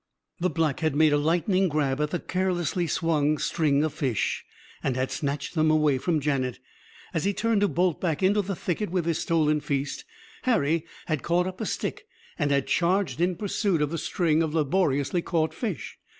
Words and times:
The 0.39 0.49
black 0.49 0.79
had 0.79 0.95
made 0.95 1.13
a 1.13 1.17
lightning 1.19 1.69
grab 1.69 2.01
at 2.01 2.09
the 2.09 2.19
carelessly 2.19 2.87
swung 2.87 3.37
string 3.37 3.83
of 3.83 3.93
fish; 3.93 4.43
and 4.81 4.95
had 4.95 5.11
snatched 5.11 5.53
them 5.53 5.69
away 5.69 5.99
from 5.99 6.19
Janet. 6.19 6.57
As 7.13 7.23
he 7.23 7.35
turned 7.35 7.61
to 7.61 7.67
bolt 7.67 8.01
back 8.01 8.23
into 8.23 8.41
the 8.41 8.55
thicket 8.55 8.89
with 8.89 9.05
his 9.05 9.19
stolen 9.19 9.59
feast, 9.61 10.03
Harry 10.41 10.87
had 11.05 11.21
caught 11.21 11.45
up 11.45 11.61
a 11.61 11.67
stick 11.67 12.07
and 12.39 12.49
had 12.49 12.65
charged 12.65 13.21
in 13.21 13.35
pursuit 13.35 13.79
of 13.79 13.91
the 13.91 13.99
string 13.99 14.41
of 14.41 14.55
laboriously 14.55 15.21
caught 15.21 15.53
fish. 15.53 15.99